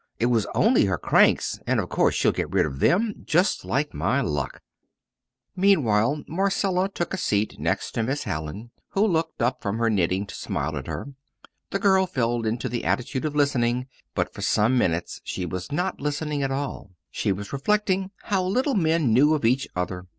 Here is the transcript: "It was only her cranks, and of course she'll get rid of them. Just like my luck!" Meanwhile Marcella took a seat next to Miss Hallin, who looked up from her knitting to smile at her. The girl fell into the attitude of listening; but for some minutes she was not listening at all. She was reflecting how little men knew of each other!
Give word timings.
"It 0.17 0.31
was 0.31 0.47
only 0.55 0.85
her 0.85 0.97
cranks, 0.97 1.59
and 1.67 1.79
of 1.79 1.89
course 1.89 2.15
she'll 2.15 2.31
get 2.31 2.49
rid 2.51 2.65
of 2.65 2.79
them. 2.79 3.21
Just 3.23 3.63
like 3.63 3.93
my 3.93 4.19
luck!" 4.19 4.63
Meanwhile 5.55 6.23
Marcella 6.27 6.89
took 6.89 7.13
a 7.13 7.17
seat 7.17 7.59
next 7.59 7.91
to 7.91 8.01
Miss 8.01 8.23
Hallin, 8.23 8.71
who 8.93 9.05
looked 9.05 9.43
up 9.43 9.61
from 9.61 9.77
her 9.77 9.91
knitting 9.91 10.25
to 10.25 10.33
smile 10.33 10.75
at 10.75 10.87
her. 10.87 11.09
The 11.69 11.77
girl 11.77 12.07
fell 12.07 12.47
into 12.47 12.67
the 12.67 12.83
attitude 12.83 13.25
of 13.25 13.35
listening; 13.35 13.85
but 14.15 14.33
for 14.33 14.41
some 14.41 14.75
minutes 14.75 15.21
she 15.23 15.45
was 15.45 15.71
not 15.71 16.01
listening 16.01 16.41
at 16.41 16.49
all. 16.49 16.89
She 17.11 17.31
was 17.31 17.53
reflecting 17.53 18.09
how 18.23 18.43
little 18.43 18.73
men 18.73 19.13
knew 19.13 19.35
of 19.35 19.45
each 19.45 19.67
other! 19.75 20.07